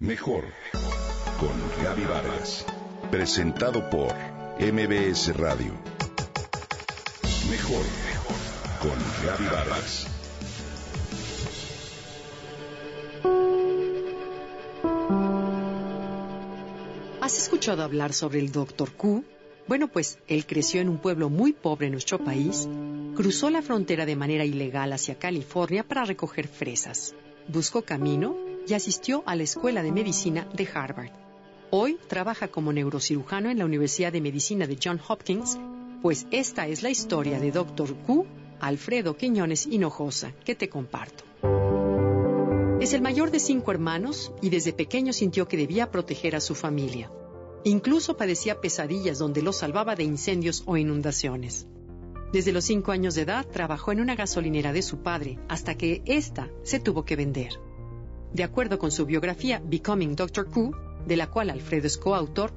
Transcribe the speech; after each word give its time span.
Mejor 0.00 0.44
con 1.40 1.82
Gaby 1.82 2.04
Vargas. 2.04 2.64
Presentado 3.10 3.90
por 3.90 4.14
MBS 4.60 5.36
Radio. 5.36 5.72
Mejor 7.50 7.84
con 8.80 8.96
Gaby 9.26 9.44
Vargas. 9.46 10.06
¿Has 17.20 17.36
escuchado 17.36 17.82
hablar 17.82 18.12
sobre 18.12 18.38
el 18.38 18.52
Dr. 18.52 18.92
Q? 18.92 19.24
Bueno, 19.66 19.88
pues 19.88 20.20
él 20.28 20.46
creció 20.46 20.80
en 20.80 20.90
un 20.90 20.98
pueblo 20.98 21.28
muy 21.28 21.52
pobre 21.52 21.86
en 21.86 21.92
nuestro 21.92 22.20
país, 22.20 22.68
cruzó 23.16 23.50
la 23.50 23.62
frontera 23.62 24.06
de 24.06 24.14
manera 24.14 24.44
ilegal 24.44 24.92
hacia 24.92 25.18
California 25.18 25.82
para 25.82 26.04
recoger 26.04 26.46
fresas, 26.46 27.16
buscó 27.48 27.82
camino 27.82 28.47
y 28.68 28.74
asistió 28.74 29.22
a 29.26 29.34
la 29.34 29.44
Escuela 29.44 29.82
de 29.82 29.92
Medicina 29.92 30.46
de 30.54 30.68
Harvard. 30.72 31.12
Hoy 31.70 31.98
trabaja 32.06 32.48
como 32.48 32.72
neurocirujano 32.72 33.50
en 33.50 33.58
la 33.58 33.64
Universidad 33.64 34.12
de 34.12 34.20
Medicina 34.20 34.66
de 34.66 34.78
Johns 34.82 35.02
Hopkins, 35.08 35.58
pues 36.02 36.26
esta 36.30 36.66
es 36.66 36.82
la 36.82 36.90
historia 36.90 37.40
de 37.40 37.50
Dr. 37.50 37.94
Q, 38.06 38.26
Alfredo 38.60 39.16
Quiñones 39.16 39.66
Hinojosa, 39.66 40.32
que 40.44 40.54
te 40.54 40.68
comparto. 40.68 41.24
Es 42.80 42.92
el 42.92 43.02
mayor 43.02 43.30
de 43.30 43.40
cinco 43.40 43.70
hermanos 43.70 44.32
y 44.40 44.50
desde 44.50 44.72
pequeño 44.72 45.12
sintió 45.12 45.48
que 45.48 45.56
debía 45.56 45.90
proteger 45.90 46.36
a 46.36 46.40
su 46.40 46.54
familia. 46.54 47.10
Incluso 47.64 48.16
padecía 48.16 48.60
pesadillas 48.60 49.18
donde 49.18 49.42
lo 49.42 49.52
salvaba 49.52 49.96
de 49.96 50.04
incendios 50.04 50.62
o 50.66 50.76
inundaciones. 50.76 51.66
Desde 52.32 52.52
los 52.52 52.64
cinco 52.64 52.92
años 52.92 53.14
de 53.14 53.22
edad 53.22 53.46
trabajó 53.46 53.92
en 53.92 54.00
una 54.00 54.14
gasolinera 54.14 54.72
de 54.72 54.82
su 54.82 54.98
padre 54.98 55.38
hasta 55.48 55.76
que 55.76 56.02
ésta 56.04 56.50
se 56.62 56.78
tuvo 56.78 57.04
que 57.04 57.16
vender. 57.16 57.58
De 58.32 58.44
acuerdo 58.44 58.78
con 58.78 58.90
su 58.90 59.06
biografía 59.06 59.62
Becoming 59.64 60.14
Dr. 60.14 60.46
Q, 60.46 60.72
de 61.06 61.16
la 61.16 61.28
cual 61.28 61.50
Alfredo 61.50 61.86
es 61.86 61.96
coautor, 61.96 62.52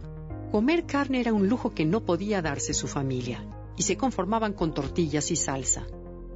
comer 0.52 0.86
carne 0.86 1.22
era 1.22 1.34
un 1.34 1.48
lujo 1.48 1.74
que 1.74 1.86
no 1.86 2.02
podía 2.02 2.42
darse 2.42 2.74
su 2.74 2.88
familia, 2.88 3.46
y 3.78 3.84
se 3.84 3.98
conformaban 3.98 4.54
con 4.54 4.74
tortillas 4.74 5.32
y 5.32 5.36
salsa. 5.36 5.88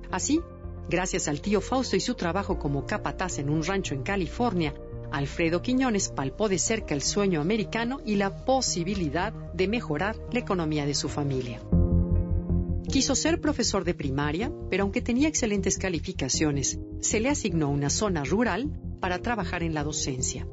Así, 0.10 0.42
gracias 0.90 1.28
al 1.28 1.42
tío 1.42 1.60
Fausto 1.62 1.96
y 1.96 2.00
su 2.00 2.14
trabajo 2.14 2.58
como 2.58 2.86
capataz 2.86 3.40
en 3.40 3.50
un 3.50 3.64
rancho 3.64 3.94
en 3.94 4.04
California, 4.04 4.74
Alfredo 5.12 5.62
Quiñones 5.62 6.10
palpó 6.10 6.50
de 6.50 6.60
cerca 6.60 6.94
el 6.94 7.02
sueño 7.02 7.42
americano 7.42 8.02
y 8.06 8.16
la 8.16 8.46
posibilidad 8.46 9.34
de 9.34 9.68
mejorar 9.68 10.16
la 10.32 10.40
economía 10.40 10.86
de 10.86 10.94
su 10.94 11.10
familia. 11.10 11.62
Quiso 12.90 13.16
ser 13.16 13.42
profesor 13.42 13.84
de 13.84 13.94
primaria, 13.94 14.52
pero 14.70 14.84
aunque 14.84 15.02
tenía 15.02 15.28
excelentes 15.28 15.78
calificaciones, 15.78 16.80
se 17.02 17.20
le 17.20 17.30
asignó 17.30 17.70
una 17.70 17.90
zona 17.90 18.24
rural 18.24 18.72
para 19.06 19.22
trabajar 19.22 19.62
en 19.62 19.76
la 19.76 19.84
docencia. 19.84 20.48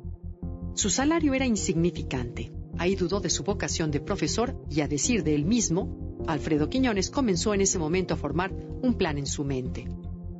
Su 0.74 0.90
salario 0.90 1.32
era 1.32 1.46
insignificante. 1.46 2.52
Ahí 2.76 2.96
dudó 2.96 3.18
de 3.18 3.30
su 3.30 3.44
vocación 3.44 3.90
de 3.90 3.98
profesor 3.98 4.62
y 4.68 4.82
a 4.82 4.88
decir 4.88 5.24
de 5.24 5.34
él 5.34 5.46
mismo, 5.46 6.18
Alfredo 6.26 6.68
Quiñones 6.68 7.08
comenzó 7.08 7.54
en 7.54 7.62
ese 7.62 7.78
momento 7.78 8.12
a 8.12 8.18
formar 8.18 8.52
un 8.82 8.92
plan 8.92 9.16
en 9.16 9.24
su 9.24 9.42
mente. 9.42 9.88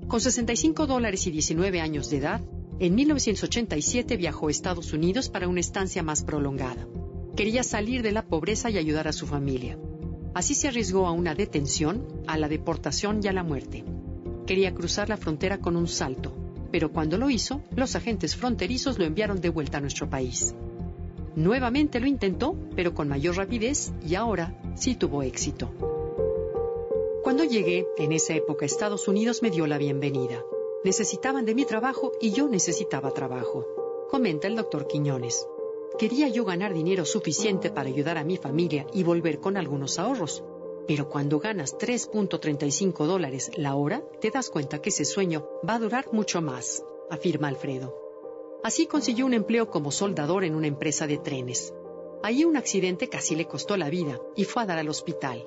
Con 0.08 0.20
65 0.20 0.86
dólares 0.86 1.26
y 1.26 1.30
19 1.30 1.80
años 1.80 2.10
de 2.10 2.18
edad, 2.18 2.42
en 2.80 2.94
1987 2.96 4.18
viajó 4.18 4.48
a 4.48 4.50
Estados 4.50 4.92
Unidos 4.92 5.30
para 5.30 5.48
una 5.48 5.60
estancia 5.60 6.02
más 6.02 6.22
prolongada. 6.22 6.86
Quería 7.34 7.62
salir 7.62 8.02
de 8.02 8.12
la 8.12 8.26
pobreza 8.26 8.68
y 8.68 8.76
ayudar 8.76 9.08
a 9.08 9.14
su 9.14 9.26
familia. 9.26 9.78
Así 10.34 10.54
se 10.54 10.68
arriesgó 10.68 11.06
a 11.06 11.12
una 11.12 11.34
detención, 11.34 12.06
a 12.26 12.36
la 12.36 12.48
deportación 12.48 13.20
y 13.22 13.28
a 13.28 13.32
la 13.32 13.42
muerte. 13.42 13.86
Quería 14.46 14.74
cruzar 14.74 15.08
la 15.08 15.16
frontera 15.16 15.60
con 15.60 15.76
un 15.76 15.88
salto, 15.88 16.41
pero 16.72 16.90
cuando 16.90 17.18
lo 17.18 17.30
hizo, 17.30 17.60
los 17.76 17.94
agentes 17.94 18.34
fronterizos 18.34 18.98
lo 18.98 19.04
enviaron 19.04 19.40
de 19.40 19.50
vuelta 19.50 19.78
a 19.78 19.80
nuestro 19.82 20.08
país. 20.08 20.54
Nuevamente 21.36 22.00
lo 22.00 22.06
intentó, 22.06 22.56
pero 22.74 22.94
con 22.94 23.08
mayor 23.08 23.36
rapidez, 23.36 23.92
y 24.04 24.14
ahora 24.14 24.58
sí 24.74 24.96
tuvo 24.96 25.22
éxito. 25.22 25.70
Cuando 27.22 27.44
llegué, 27.44 27.86
en 27.98 28.12
esa 28.12 28.34
época, 28.34 28.66
Estados 28.66 29.06
Unidos 29.06 29.42
me 29.42 29.50
dio 29.50 29.66
la 29.66 29.78
bienvenida. 29.78 30.42
Necesitaban 30.82 31.44
de 31.44 31.54
mi 31.54 31.64
trabajo 31.64 32.12
y 32.20 32.32
yo 32.32 32.48
necesitaba 32.48 33.12
trabajo, 33.12 33.66
comenta 34.10 34.48
el 34.48 34.56
doctor 34.56 34.88
Quiñones. 34.88 35.46
Quería 35.98 36.28
yo 36.28 36.44
ganar 36.44 36.74
dinero 36.74 37.04
suficiente 37.04 37.70
para 37.70 37.88
ayudar 37.88 38.18
a 38.18 38.24
mi 38.24 38.38
familia 38.38 38.86
y 38.92 39.02
volver 39.04 39.38
con 39.38 39.56
algunos 39.56 39.98
ahorros. 39.98 40.42
Pero 40.86 41.08
cuando 41.08 41.38
ganas 41.38 41.76
3.35 41.78 43.06
dólares 43.06 43.50
la 43.56 43.74
hora, 43.74 44.02
te 44.20 44.30
das 44.30 44.50
cuenta 44.50 44.80
que 44.80 44.90
ese 44.90 45.04
sueño 45.04 45.48
va 45.68 45.74
a 45.74 45.78
durar 45.78 46.12
mucho 46.12 46.42
más, 46.42 46.84
afirma 47.10 47.48
Alfredo. 47.48 47.94
Así 48.64 48.86
consiguió 48.86 49.26
un 49.26 49.34
empleo 49.34 49.70
como 49.70 49.90
soldador 49.90 50.44
en 50.44 50.54
una 50.54 50.66
empresa 50.66 51.06
de 51.06 51.18
trenes. 51.18 51.74
Allí 52.22 52.44
un 52.44 52.56
accidente 52.56 53.08
casi 53.08 53.34
le 53.34 53.46
costó 53.46 53.76
la 53.76 53.90
vida 53.90 54.20
y 54.36 54.44
fue 54.44 54.62
a 54.62 54.66
dar 54.66 54.78
al 54.78 54.88
hospital, 54.88 55.44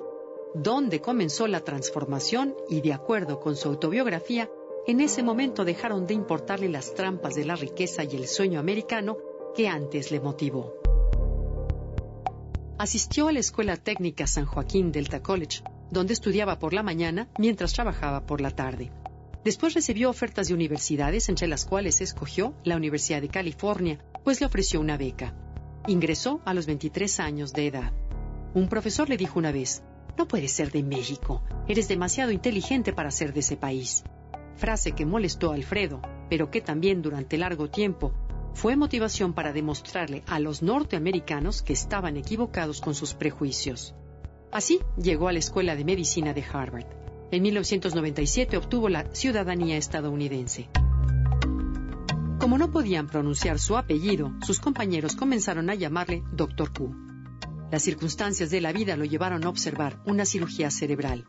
donde 0.54 1.00
comenzó 1.00 1.46
la 1.46 1.60
transformación 1.60 2.54
y, 2.68 2.80
de 2.80 2.92
acuerdo 2.92 3.40
con 3.40 3.56
su 3.56 3.68
autobiografía, 3.68 4.50
en 4.86 5.00
ese 5.00 5.22
momento 5.22 5.64
dejaron 5.64 6.06
de 6.06 6.14
importarle 6.14 6.68
las 6.68 6.94
trampas 6.94 7.34
de 7.34 7.44
la 7.44 7.56
riqueza 7.56 8.04
y 8.04 8.14
el 8.16 8.28
sueño 8.28 8.60
americano 8.60 9.16
que 9.54 9.68
antes 9.68 10.10
le 10.10 10.20
motivó. 10.20 10.85
Asistió 12.78 13.28
a 13.28 13.32
la 13.32 13.38
Escuela 13.38 13.78
Técnica 13.78 14.26
San 14.26 14.44
Joaquín 14.44 14.92
Delta 14.92 15.22
College, 15.22 15.62
donde 15.90 16.12
estudiaba 16.12 16.58
por 16.58 16.74
la 16.74 16.82
mañana 16.82 17.26
mientras 17.38 17.72
trabajaba 17.72 18.26
por 18.26 18.42
la 18.42 18.50
tarde. 18.50 18.92
Después 19.44 19.72
recibió 19.72 20.10
ofertas 20.10 20.48
de 20.48 20.54
universidades, 20.54 21.30
entre 21.30 21.48
las 21.48 21.64
cuales 21.64 22.02
escogió 22.02 22.52
la 22.64 22.76
Universidad 22.76 23.22
de 23.22 23.30
California, 23.30 23.98
pues 24.24 24.40
le 24.40 24.46
ofreció 24.46 24.78
una 24.78 24.98
beca. 24.98 25.34
Ingresó 25.86 26.42
a 26.44 26.52
los 26.52 26.66
23 26.66 27.18
años 27.20 27.54
de 27.54 27.66
edad. 27.68 27.92
Un 28.52 28.68
profesor 28.68 29.08
le 29.08 29.16
dijo 29.16 29.38
una 29.38 29.52
vez, 29.52 29.82
no 30.18 30.28
puedes 30.28 30.52
ser 30.52 30.70
de 30.70 30.82
México, 30.82 31.42
eres 31.68 31.88
demasiado 31.88 32.30
inteligente 32.30 32.92
para 32.92 33.10
ser 33.10 33.32
de 33.32 33.40
ese 33.40 33.56
país. 33.56 34.04
Frase 34.56 34.92
que 34.92 35.06
molestó 35.06 35.52
a 35.52 35.54
Alfredo, 35.54 36.02
pero 36.28 36.50
que 36.50 36.60
también 36.60 37.00
durante 37.00 37.38
largo 37.38 37.70
tiempo 37.70 38.12
fue 38.56 38.74
motivación 38.74 39.34
para 39.34 39.52
demostrarle 39.52 40.22
a 40.26 40.40
los 40.40 40.62
norteamericanos 40.62 41.60
que 41.60 41.74
estaban 41.74 42.16
equivocados 42.16 42.80
con 42.80 42.94
sus 42.94 43.12
prejuicios. 43.12 43.94
Así 44.50 44.80
llegó 44.96 45.28
a 45.28 45.32
la 45.34 45.40
Escuela 45.40 45.76
de 45.76 45.84
Medicina 45.84 46.32
de 46.32 46.42
Harvard. 46.42 46.86
En 47.30 47.42
1997 47.42 48.56
obtuvo 48.56 48.88
la 48.88 49.14
ciudadanía 49.14 49.76
estadounidense. 49.76 50.70
Como 52.40 52.56
no 52.56 52.70
podían 52.70 53.08
pronunciar 53.08 53.58
su 53.58 53.76
apellido, 53.76 54.32
sus 54.46 54.58
compañeros 54.58 55.16
comenzaron 55.16 55.68
a 55.68 55.74
llamarle 55.74 56.22
Dr. 56.32 56.72
Q. 56.72 56.96
Las 57.70 57.82
circunstancias 57.82 58.48
de 58.48 58.62
la 58.62 58.72
vida 58.72 58.96
lo 58.96 59.04
llevaron 59.04 59.44
a 59.44 59.50
observar 59.50 60.00
una 60.06 60.24
cirugía 60.24 60.70
cerebral. 60.70 61.26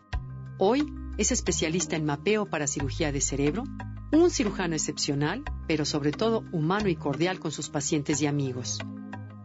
Hoy 0.59 0.85
es 1.17 1.31
especialista 1.31 1.95
en 1.95 2.05
mapeo 2.05 2.45
para 2.45 2.67
cirugía 2.67 3.11
de 3.11 3.21
cerebro, 3.21 3.63
un 4.11 4.29
cirujano 4.31 4.75
excepcional, 4.75 5.43
pero 5.67 5.85
sobre 5.85 6.11
todo 6.11 6.43
humano 6.51 6.89
y 6.89 6.95
cordial 6.95 7.39
con 7.39 7.51
sus 7.51 7.69
pacientes 7.69 8.21
y 8.21 8.27
amigos. 8.27 8.79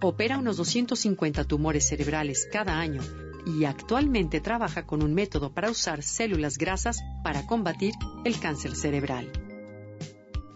Opera 0.00 0.38
unos 0.38 0.56
250 0.56 1.44
tumores 1.44 1.87
cerebrales 1.88 2.49
cada 2.50 2.78
año 2.78 3.03
y 3.47 3.65
actualmente 3.65 4.41
trabaja 4.41 4.87
con 4.87 5.03
un 5.03 5.15
método 5.15 5.53
para 5.53 5.71
usar 5.71 6.03
células 6.03 6.59
grasas 6.59 7.00
para 7.25 7.47
combatir 7.47 7.94
el 8.25 8.39
cáncer 8.39 8.77
cerebral. 8.77 9.31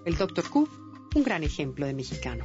El 0.05 0.17
Dr. 0.17 0.49
Q, 0.49 0.69
un 1.15 1.23
gran 1.25 1.43
ejemplo 1.43 1.87
de 1.87 1.95
mexicano. 1.95 2.45